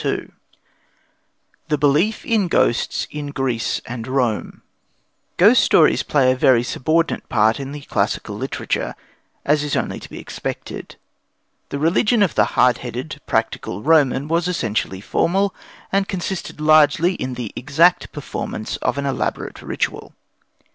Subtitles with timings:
[0.03, 0.29] ]II
[1.67, 4.63] THE BELIEF IN GHOSTS IN GREECE AND ROME
[5.37, 8.95] Ghost stories play a very subordinate part in classical literature,
[9.45, 10.95] as is only to be expected.
[11.69, 15.53] The religion of the hard headed, practical Roman was essentially formal,
[15.91, 20.15] and consisted largely in the exact performance of an elaborate ritual.